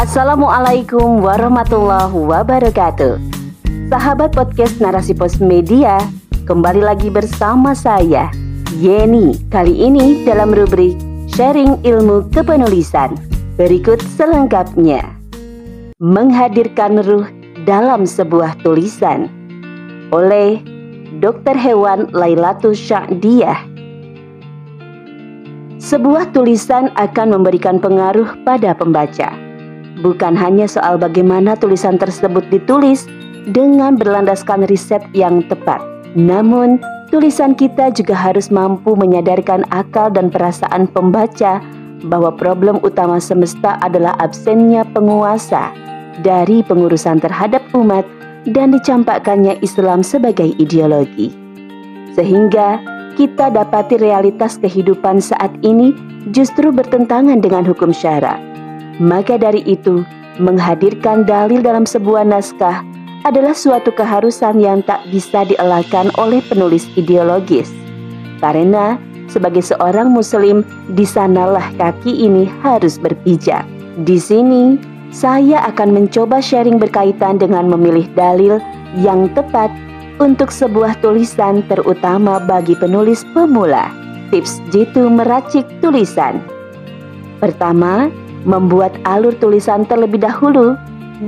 Assalamualaikum 0.00 1.20
warahmatullahi 1.20 2.08
wabarakatuh. 2.08 3.20
Sahabat 3.92 4.32
podcast 4.32 4.80
Narasi 4.80 5.12
Pos 5.12 5.36
Media, 5.44 6.00
kembali 6.48 6.80
lagi 6.80 7.12
bersama 7.12 7.76
saya, 7.76 8.32
Yeni. 8.80 9.36
Kali 9.52 9.76
ini 9.76 10.24
dalam 10.24 10.56
rubrik 10.56 10.96
Sharing 11.36 11.84
Ilmu 11.84 12.32
Kepenulisan. 12.32 13.12
Berikut 13.60 14.00
selengkapnya. 14.16 15.04
Menghadirkan 16.00 17.04
ruh 17.04 17.28
dalam 17.68 18.08
sebuah 18.08 18.56
tulisan 18.64 19.28
oleh 20.16 20.64
Dr. 21.20 21.60
Hewan 21.60 22.08
Lailatul 22.16 22.72
Sya'diyah. 22.72 23.68
Sebuah 25.76 26.32
tulisan 26.32 26.88
akan 26.96 27.36
memberikan 27.36 27.76
pengaruh 27.76 28.32
pada 28.48 28.72
pembaca 28.72 29.49
bukan 29.98 30.38
hanya 30.38 30.70
soal 30.70 30.96
bagaimana 30.96 31.58
tulisan 31.58 31.98
tersebut 31.98 32.46
ditulis 32.48 33.10
dengan 33.50 33.98
berlandaskan 33.98 34.68
riset 34.70 35.02
yang 35.16 35.42
tepat, 35.50 35.82
namun 36.14 36.78
tulisan 37.10 37.58
kita 37.58 37.90
juga 37.90 38.14
harus 38.14 38.48
mampu 38.54 38.94
menyadarkan 38.94 39.66
akal 39.74 40.12
dan 40.12 40.30
perasaan 40.30 40.86
pembaca 40.90 41.58
bahwa 42.06 42.32
problem 42.32 42.80
utama 42.80 43.20
semesta 43.20 43.76
adalah 43.84 44.16
absennya 44.22 44.86
penguasa 44.96 45.72
dari 46.24 46.64
pengurusan 46.64 47.20
terhadap 47.20 47.60
umat 47.76 48.06
dan 48.48 48.72
dicampakkannya 48.72 49.60
Islam 49.60 50.00
sebagai 50.00 50.56
ideologi. 50.56 51.32
Sehingga 52.16 52.80
kita 53.20 53.52
dapati 53.52 54.00
realitas 54.00 54.56
kehidupan 54.56 55.20
saat 55.20 55.52
ini 55.60 55.92
justru 56.32 56.72
bertentangan 56.72 57.44
dengan 57.44 57.68
hukum 57.68 57.92
syara 57.92 58.49
maka 59.00 59.40
dari 59.40 59.64
itu, 59.64 60.04
menghadirkan 60.36 61.24
dalil 61.24 61.64
dalam 61.64 61.88
sebuah 61.88 62.28
naskah 62.28 62.84
adalah 63.24 63.56
suatu 63.56 63.92
keharusan 63.92 64.60
yang 64.60 64.84
tak 64.84 65.00
bisa 65.08 65.44
dielakkan 65.48 66.12
oleh 66.20 66.44
penulis 66.48 66.84
ideologis. 66.96 67.72
Karena 68.40 69.00
sebagai 69.28 69.64
seorang 69.64 70.12
muslim, 70.12 70.64
di 70.96 71.04
sanalah 71.08 71.64
kaki 71.80 72.12
ini 72.28 72.48
harus 72.60 72.96
berpijak. 72.96 73.64
Di 74.04 74.16
sini, 74.16 74.80
saya 75.10 75.64
akan 75.68 75.96
mencoba 75.96 76.40
sharing 76.40 76.78
berkaitan 76.78 77.36
dengan 77.40 77.68
memilih 77.68 78.08
dalil 78.16 78.62
yang 79.00 79.28
tepat 79.36 79.68
untuk 80.20 80.52
sebuah 80.52 81.00
tulisan 81.00 81.64
terutama 81.66 82.38
bagi 82.40 82.76
penulis 82.76 83.24
pemula. 83.32 83.88
Tips 84.30 84.62
jitu 84.70 85.10
meracik 85.10 85.66
tulisan. 85.82 86.38
Pertama, 87.42 88.12
Membuat 88.48 88.96
alur 89.04 89.36
tulisan 89.36 89.84
terlebih 89.84 90.24
dahulu 90.24 90.76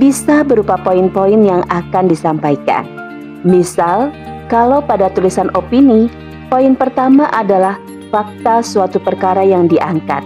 bisa 0.01 0.41
berupa 0.41 0.77
poin-poin 0.81 1.37
yang 1.45 1.61
akan 1.69 2.09
disampaikan. 2.09 2.85
Misal, 3.45 4.09
kalau 4.49 4.81
pada 4.81 5.13
tulisan 5.13 5.53
opini, 5.53 6.09
poin 6.49 6.73
pertama 6.73 7.29
adalah 7.29 7.77
fakta 8.09 8.65
suatu 8.65 8.97
perkara 8.97 9.45
yang 9.45 9.69
diangkat. 9.69 10.25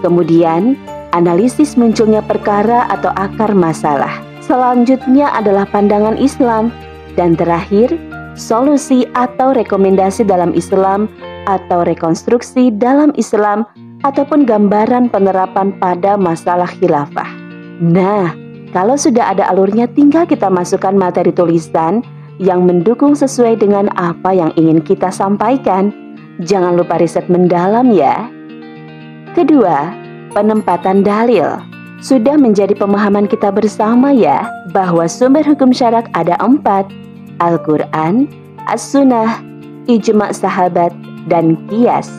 Kemudian, 0.00 0.76
analisis 1.12 1.76
munculnya 1.76 2.20
perkara 2.24 2.88
atau 2.92 3.12
akar 3.16 3.52
masalah. 3.52 4.20
Selanjutnya 4.44 5.32
adalah 5.32 5.64
pandangan 5.64 6.20
Islam 6.20 6.68
dan 7.16 7.32
terakhir 7.32 7.96
solusi 8.36 9.08
atau 9.16 9.56
rekomendasi 9.56 10.26
dalam 10.26 10.52
Islam 10.52 11.08
atau 11.48 11.80
rekonstruksi 11.86 12.74
dalam 12.76 13.14
Islam 13.16 13.64
ataupun 14.04 14.44
gambaran 14.44 15.08
penerapan 15.08 15.72
pada 15.80 16.20
masalah 16.20 16.68
khilafah. 16.68 17.26
Nah, 17.80 18.36
kalau 18.70 18.94
sudah 18.94 19.32
ada 19.32 19.48
alurnya 19.48 19.88
tinggal 19.90 20.28
kita 20.28 20.52
masukkan 20.52 20.92
materi 20.92 21.32
tulisan 21.32 22.04
yang 22.38 22.68
mendukung 22.68 23.16
sesuai 23.16 23.58
dengan 23.58 23.88
apa 23.96 24.36
yang 24.36 24.52
ingin 24.54 24.84
kita 24.84 25.08
sampaikan. 25.08 25.90
Jangan 26.42 26.76
lupa 26.76 26.98
riset 26.98 27.30
mendalam 27.30 27.94
ya. 27.94 28.26
Kedua, 29.32 29.94
penempatan 30.34 31.06
dalil. 31.06 31.58
Sudah 32.02 32.36
menjadi 32.36 32.74
pemahaman 32.76 33.30
kita 33.30 33.48
bersama 33.54 34.12
ya 34.12 34.44
bahwa 34.74 35.06
sumber 35.08 35.46
hukum 35.46 35.70
syarak 35.72 36.10
ada 36.12 36.36
empat. 36.42 36.90
Al-Quran, 37.42 38.30
As-Sunnah, 38.70 39.42
Ijma' 39.90 40.30
Sahabat, 40.34 40.94
dan 41.26 41.58
Kias. 41.66 42.10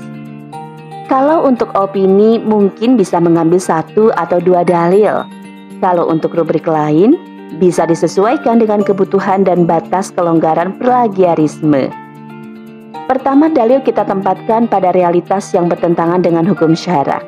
Kalau 1.16 1.48
untuk 1.48 1.72
opini 1.80 2.44
mungkin 2.44 3.00
bisa 3.00 3.24
mengambil 3.24 3.56
satu 3.56 4.12
atau 4.20 4.44
dua 4.44 4.68
dalil. 4.68 5.24
Kalau 5.80 6.12
untuk 6.12 6.36
rubrik 6.36 6.68
lain 6.68 7.16
bisa 7.56 7.88
disesuaikan 7.88 8.60
dengan 8.60 8.84
kebutuhan 8.84 9.48
dan 9.48 9.64
batas 9.64 10.12
kelonggaran 10.12 10.76
plagiarisme. 10.76 11.88
Pertama 13.08 13.48
dalil 13.48 13.80
kita 13.80 14.04
tempatkan 14.04 14.68
pada 14.68 14.92
realitas 14.92 15.56
yang 15.56 15.72
bertentangan 15.72 16.20
dengan 16.20 16.44
hukum 16.44 16.76
syarak. 16.76 17.24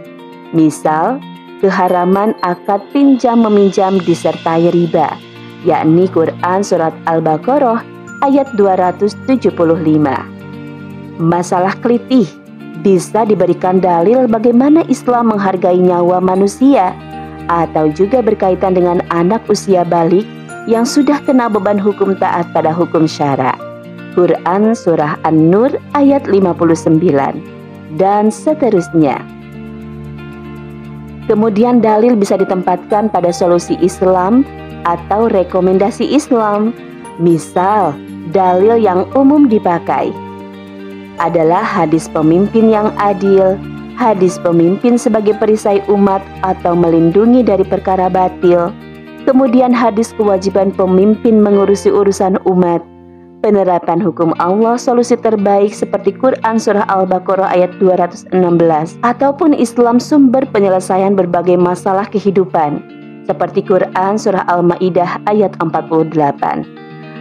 Misal, 0.51 1.23
keharaman 1.63 2.35
akad 2.43 2.83
pinjam 2.91 3.39
meminjam 3.39 4.03
disertai 4.03 4.67
riba, 4.67 5.15
yakni 5.63 6.11
Quran 6.11 6.59
Surat 6.59 6.91
Al-Baqarah 7.07 7.79
ayat 8.19 8.51
275. 8.59 9.47
Masalah 11.23 11.71
kelitih 11.79 12.46
bisa 12.87 13.27
diberikan 13.27 13.83
dalil 13.83 14.31
bagaimana 14.31 14.87
Islam 14.87 15.35
menghargai 15.35 15.75
nyawa 15.75 16.23
manusia 16.23 16.95
atau 17.51 17.91
juga 17.91 18.23
berkaitan 18.23 18.79
dengan 18.79 19.03
anak 19.11 19.43
usia 19.51 19.83
balik 19.83 20.23
yang 20.71 20.87
sudah 20.87 21.19
kena 21.27 21.51
beban 21.51 21.75
hukum 21.75 22.15
taat 22.15 22.47
pada 22.55 22.71
hukum 22.71 23.03
syara. 23.03 23.59
Quran 24.15 24.71
Surah 24.71 25.19
An-Nur 25.27 25.75
ayat 25.99 26.31
59 26.31 26.79
dan 27.99 28.31
seterusnya. 28.31 29.19
Kemudian 31.27 31.83
dalil 31.83 32.15
bisa 32.15 32.39
ditempatkan 32.39 33.11
pada 33.11 33.35
solusi 33.35 33.75
Islam 33.83 34.47
atau 34.87 35.27
rekomendasi 35.27 36.07
Islam. 36.07 36.71
Misal, 37.19 37.91
dalil 38.31 38.79
yang 38.79 39.03
umum 39.11 39.51
dipakai 39.51 40.15
adalah 41.17 41.65
hadis 41.65 42.09
pemimpin 42.09 42.69
yang 42.69 42.93
adil, 43.01 43.57
hadis 43.97 44.37
pemimpin 44.41 44.95
sebagai 44.95 45.33
perisai 45.37 45.81
umat 45.89 46.21
atau 46.45 46.77
melindungi 46.77 47.41
dari 47.41 47.65
perkara 47.65 48.07
batil, 48.07 48.69
kemudian 49.25 49.73
hadis 49.73 50.13
kewajiban 50.13 50.69
pemimpin 50.73 51.41
mengurusi 51.41 51.89
urusan 51.89 52.37
umat, 52.45 52.85
penerapan 53.41 54.01
hukum 54.01 54.33
Allah 54.41 54.77
solusi 54.77 55.17
terbaik 55.17 55.73
seperti 55.73 56.13
Quran 56.17 56.57
Surah 56.57 56.85
Al-Baqarah 56.89 57.53
ayat 57.53 57.73
216 57.81 58.33
ataupun 59.05 59.53
Islam 59.53 60.01
sumber 60.01 60.45
penyelesaian 60.49 61.13
berbagai 61.13 61.57
masalah 61.57 62.05
kehidupan 62.09 62.81
seperti 63.27 63.61
Quran 63.63 64.15
Surah 64.15 64.47
Al-Ma'idah 64.47 65.27
ayat 65.27 65.55
48. 65.59 66.15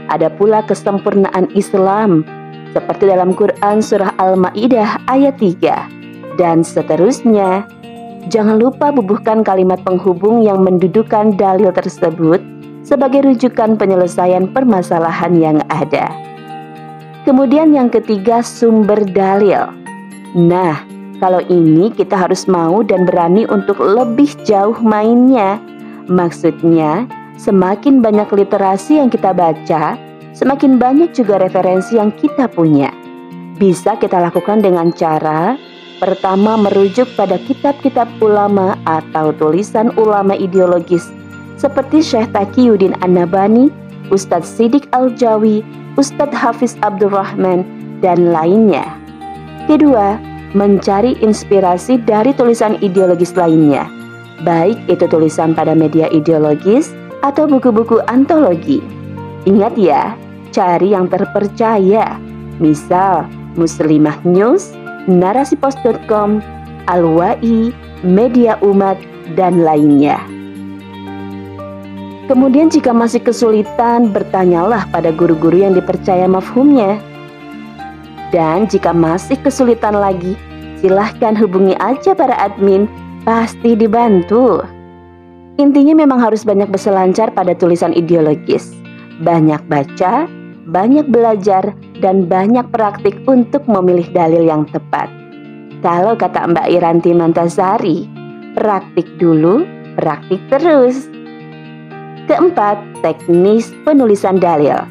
Ada 0.07 0.31
pula 0.39 0.63
kesempurnaan 0.63 1.51
Islam 1.59 2.23
seperti 2.77 3.09
dalam 3.09 3.33
Quran 3.33 3.81
Surah 3.81 4.13
Al-Ma'idah 4.21 5.09
ayat 5.09 5.41
3 5.41 6.37
dan 6.37 6.61
seterusnya. 6.61 7.65
Jangan 8.29 8.61
lupa 8.61 8.93
bubuhkan 8.93 9.41
kalimat 9.41 9.81
penghubung 9.81 10.45
yang 10.45 10.61
mendudukan 10.61 11.33
dalil 11.41 11.73
tersebut 11.73 12.45
sebagai 12.85 13.25
rujukan 13.25 13.81
penyelesaian 13.81 14.53
permasalahan 14.53 15.33
yang 15.41 15.59
ada. 15.73 16.13
Kemudian 17.25 17.73
yang 17.73 17.89
ketiga 17.89 18.45
sumber 18.45 19.01
dalil. 19.09 19.73
Nah, 20.37 20.85
kalau 21.17 21.41
ini 21.49 21.89
kita 21.89 22.13
harus 22.13 22.45
mau 22.45 22.85
dan 22.85 23.09
berani 23.09 23.49
untuk 23.49 23.81
lebih 23.81 24.29
jauh 24.45 24.77
mainnya. 24.85 25.57
Maksudnya, 26.07 27.09
semakin 27.41 28.05
banyak 28.05 28.29
literasi 28.31 29.01
yang 29.01 29.09
kita 29.11 29.33
baca, 29.33 29.99
semakin 30.37 30.77
banyak 30.77 31.17
juga 31.17 31.41
referensi 31.41 31.97
yang 31.97 32.13
kita 32.13 32.47
punya. 32.53 32.93
Bisa 33.57 33.97
kita 33.97 34.21
lakukan 34.21 34.61
dengan 34.61 34.93
cara 34.93 35.57
pertama 35.97 36.61
merujuk 36.61 37.09
pada 37.17 37.41
kitab-kitab 37.41 38.05
ulama 38.21 38.77
atau 38.85 39.33
tulisan 39.33 39.89
ulama 39.97 40.37
ideologis 40.37 41.09
seperti 41.57 42.05
Syekh 42.05 42.37
Taqiyuddin 42.37 42.93
An-Nabani, 43.01 43.73
Ustadz 44.13 44.45
Sidik 44.45 44.85
Al-Jawi, 44.93 45.65
Ustadz 45.97 46.37
Hafiz 46.37 46.77
Abdurrahman, 46.85 47.65
dan 48.05 48.29
lainnya. 48.29 48.85
Kedua, 49.65 50.21
mencari 50.53 51.17
inspirasi 51.25 51.97
dari 52.05 52.37
tulisan 52.37 52.77
ideologis 52.85 53.33
lainnya, 53.33 53.89
baik 54.45 54.77
itu 54.93 55.09
tulisan 55.09 55.57
pada 55.57 55.73
media 55.73 56.13
ideologis 56.13 56.93
atau 57.25 57.49
buku-buku 57.49 58.05
antologi. 58.05 58.85
Ingat 59.49 59.75
ya, 59.81 60.13
cari 60.57 60.97
yang 60.97 61.13
terpercaya. 61.13 62.17
Misal, 62.57 63.29
Muslimah 63.61 64.25
News, 64.25 64.73
narasipos.com, 65.05 66.41
Al-Wa'i, 66.89 67.77
Media 68.01 68.57
Umat, 68.65 68.97
dan 69.37 69.61
lainnya. 69.61 70.17
Kemudian 72.27 72.73
jika 72.73 72.91
masih 72.91 73.23
kesulitan, 73.23 74.11
bertanyalah 74.11 74.89
pada 74.91 75.13
guru-guru 75.13 75.63
yang 75.63 75.77
dipercaya 75.77 76.27
mafhumnya. 76.27 76.99
Dan 78.35 78.67
jika 78.67 78.91
masih 78.91 79.39
kesulitan 79.39 79.95
lagi, 79.95 80.35
silahkan 80.83 81.39
hubungi 81.39 81.79
aja 81.79 82.19
para 82.19 82.35
admin, 82.35 82.91
pasti 83.23 83.79
dibantu. 83.79 84.67
Intinya 85.63 85.95
memang 85.95 86.19
harus 86.19 86.43
banyak 86.43 86.67
berselancar 86.67 87.31
pada 87.31 87.55
tulisan 87.55 87.95
ideologis. 87.95 88.75
Banyak 89.23 89.63
baca, 89.71 90.27
banyak 90.67 91.07
belajar, 91.11 91.75
dan 92.03 92.27
banyak 92.27 92.67
praktik 92.75 93.17
untuk 93.31 93.65
memilih 93.71 94.07
dalil 94.13 94.45
yang 94.45 94.67
tepat. 94.69 95.09
Kalau 95.81 96.19
kata 96.19 96.51
Mbak 96.51 96.67
Iranti 96.69 97.13
Mantasari, 97.15 98.09
praktik 98.59 99.07
dulu, 99.23 99.63
praktik 99.95 100.43
terus. 100.51 101.07
Keempat, 102.27 102.83
teknis 103.07 103.71
penulisan 103.87 104.43
dalil. 104.43 104.83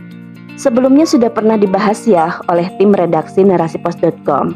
Sebelumnya 0.55 1.03
sudah 1.03 1.27
pernah 1.27 1.59
dibahas 1.59 2.07
ya 2.07 2.39
oleh 2.47 2.71
tim 2.79 2.95
redaksi 2.95 3.43
narasipos.com 3.43 4.55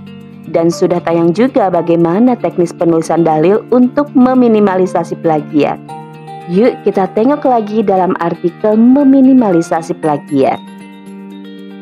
dan 0.55 0.71
sudah 0.71 1.03
tayang 1.03 1.35
juga 1.35 1.67
bagaimana 1.67 2.39
teknis 2.39 2.71
penulisan 2.71 3.27
dalil 3.27 3.67
untuk 3.75 4.07
meminimalisasi 4.15 5.19
plagiat. 5.19 5.75
Yuk 6.47 6.81
kita 6.87 7.11
tengok 7.13 7.43
lagi 7.45 7.83
dalam 7.83 8.15
artikel 8.23 8.79
meminimalisasi 8.79 9.99
plagiat. 9.99 10.78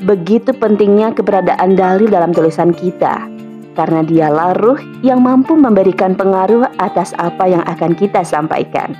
Begitu 0.05 0.53
pentingnya 0.53 1.09
keberadaan 1.15 1.73
dalil 1.73 2.05
dalam 2.05 2.29
tulisan 2.29 2.69
kita, 2.69 3.25
karena 3.73 4.05
dialah 4.05 4.53
ruh 4.61 4.77
yang 5.01 5.25
mampu 5.25 5.57
memberikan 5.57 6.13
pengaruh 6.13 6.69
atas 6.77 7.17
apa 7.17 7.49
yang 7.49 7.65
akan 7.65 7.97
kita 7.97 8.21
sampaikan. 8.21 8.93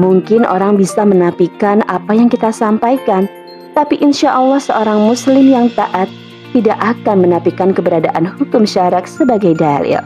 Mungkin 0.00 0.48
orang 0.48 0.80
bisa 0.80 1.04
menapikan 1.04 1.84
apa 1.92 2.16
yang 2.16 2.32
kita 2.32 2.48
sampaikan, 2.56 3.28
tapi 3.76 4.00
insya 4.00 4.32
Allah 4.32 4.58
seorang 4.58 5.04
muslim 5.04 5.44
yang 5.44 5.68
taat 5.76 6.08
tidak 6.56 6.78
akan 6.80 7.28
menapikan 7.28 7.76
keberadaan 7.76 8.24
hukum 8.24 8.64
syarak 8.64 9.04
sebagai 9.04 9.52
dalil. 9.58 10.00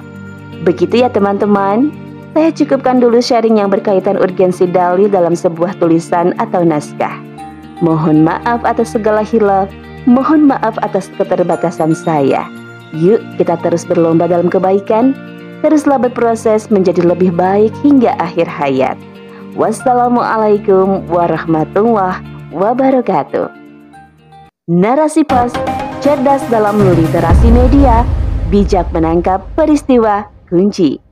Begitu 0.66 1.06
ya 1.06 1.08
teman-teman, 1.08 1.94
saya 2.34 2.50
cukupkan 2.50 2.98
dulu 2.98 3.22
sharing 3.22 3.62
yang 3.62 3.70
berkaitan 3.70 4.18
urgensi 4.18 4.66
dalil 4.66 5.06
dalam 5.06 5.38
sebuah 5.38 5.78
tulisan 5.78 6.34
atau 6.42 6.66
naskah. 6.66 7.14
Mohon 7.78 8.26
maaf 8.26 8.66
atas 8.66 8.98
segala 8.98 9.22
hilaf, 9.22 9.70
mohon 10.08 10.48
maaf 10.48 10.80
atas 10.80 11.12
keterbatasan 11.20 11.92
saya. 11.92 12.48
Yuk 12.96 13.20
kita 13.36 13.60
terus 13.60 13.84
berlomba 13.84 14.24
dalam 14.24 14.48
kebaikan, 14.48 15.12
teruslah 15.60 16.00
berproses 16.00 16.72
menjadi 16.72 17.04
lebih 17.04 17.36
baik 17.36 17.70
hingga 17.84 18.16
akhir 18.16 18.48
hayat. 18.48 18.96
Wassalamualaikum 19.52 21.04
warahmatullahi 21.12 22.24
wabarakatuh. 22.56 23.52
Narasi 24.68 25.24
pos, 25.28 25.52
cerdas 26.00 26.44
dalam 26.48 26.80
literasi 26.80 27.48
media, 27.52 28.04
bijak 28.48 28.88
menangkap 28.96 29.44
peristiwa 29.56 30.28
kunci. 30.48 31.07